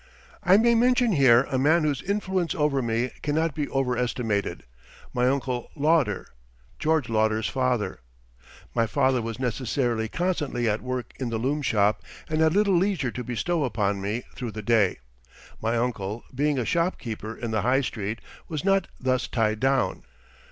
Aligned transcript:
I 0.41 0.57
may 0.57 0.73
mention 0.73 1.11
here 1.11 1.43
a 1.51 1.59
man 1.59 1.83
whose 1.83 2.01
influence 2.01 2.55
over 2.55 2.81
me 2.81 3.11
cannot 3.21 3.53
be 3.53 3.69
overestimated, 3.69 4.63
my 5.13 5.27
Uncle 5.29 5.69
Lauder, 5.75 6.25
George 6.79 7.07
Lauder's 7.07 7.47
father. 7.49 7.99
My 8.73 8.87
father 8.87 9.21
was 9.21 9.37
necessarily 9.37 10.09
constantly 10.09 10.67
at 10.67 10.81
work 10.81 11.13
in 11.19 11.29
the 11.29 11.37
loom 11.37 11.61
shop 11.61 12.01
and 12.27 12.41
had 12.41 12.55
little 12.55 12.75
leisure 12.75 13.11
to 13.11 13.23
bestow 13.23 13.63
upon 13.63 14.01
me 14.01 14.23
through 14.33 14.53
the 14.53 14.63
day. 14.63 14.97
My 15.61 15.77
uncle 15.77 16.23
being 16.33 16.57
a 16.57 16.65
shopkeeper 16.65 17.37
in 17.37 17.51
the 17.51 17.61
High 17.61 17.81
Street 17.81 18.21
was 18.47 18.65
not 18.65 18.87
thus 18.99 19.27
tied 19.27 19.59
down. 19.59 20.01